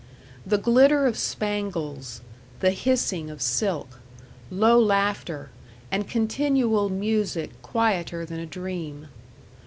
[0.47, 2.21] The glitter of spangles,
[2.59, 3.99] the hissing of silk,
[4.49, 5.51] low laughter,
[5.91, 9.09] and continual music quieter than a dream.